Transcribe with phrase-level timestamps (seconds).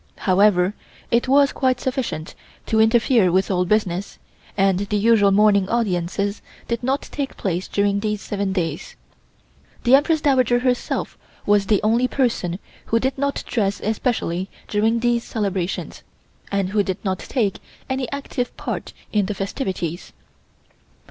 [0.17, 0.73] However,
[1.11, 2.33] it was quite sufficient
[2.65, 4.17] to interfere with all business,
[4.57, 8.95] and the usual morning audiences did not take place during these seven days.
[9.83, 15.23] The Empress Dowager herself was the only person who did not dress especially during these
[15.23, 16.01] celebrations,
[16.51, 20.13] and who did not take any active part in the festivities.